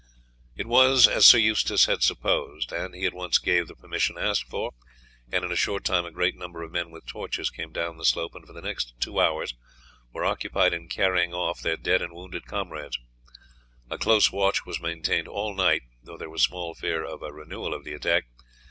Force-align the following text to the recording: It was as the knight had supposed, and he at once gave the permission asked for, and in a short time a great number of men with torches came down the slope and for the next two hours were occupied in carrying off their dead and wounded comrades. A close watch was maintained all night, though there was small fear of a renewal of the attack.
It 0.57 0.65
was 0.65 1.07
as 1.07 1.31
the 1.31 1.37
knight 1.47 1.83
had 1.85 2.01
supposed, 2.01 2.71
and 2.71 2.95
he 2.95 3.05
at 3.05 3.13
once 3.13 3.37
gave 3.37 3.67
the 3.67 3.75
permission 3.75 4.17
asked 4.17 4.45
for, 4.45 4.71
and 5.31 5.45
in 5.45 5.51
a 5.51 5.55
short 5.55 5.83
time 5.83 6.05
a 6.05 6.11
great 6.11 6.35
number 6.35 6.63
of 6.63 6.71
men 6.71 6.89
with 6.89 7.05
torches 7.05 7.51
came 7.51 7.71
down 7.71 7.97
the 7.99 8.03
slope 8.03 8.33
and 8.33 8.43
for 8.47 8.53
the 8.53 8.63
next 8.63 8.95
two 8.99 9.19
hours 9.19 9.53
were 10.11 10.25
occupied 10.25 10.73
in 10.73 10.89
carrying 10.89 11.35
off 11.35 11.61
their 11.61 11.77
dead 11.77 12.01
and 12.01 12.13
wounded 12.15 12.47
comrades. 12.47 12.97
A 13.91 13.99
close 13.99 14.31
watch 14.31 14.65
was 14.65 14.81
maintained 14.81 15.27
all 15.27 15.53
night, 15.53 15.83
though 16.01 16.17
there 16.17 16.31
was 16.31 16.41
small 16.41 16.73
fear 16.73 17.03
of 17.05 17.21
a 17.21 17.31
renewal 17.31 17.71
of 17.75 17.83
the 17.83 17.93
attack. 17.93 18.23